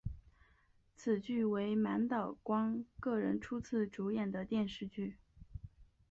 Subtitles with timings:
[0.95, 5.17] 此剧为满岛光个人初次主演的电视剧。